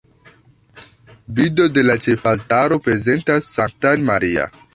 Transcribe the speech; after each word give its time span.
Bildo 1.39 1.67
de 1.75 1.83
la 1.89 1.97
ĉefaltaro 2.07 2.81
prezentas 2.89 3.53
Sanktan 3.61 4.11
Maria. 4.13 4.53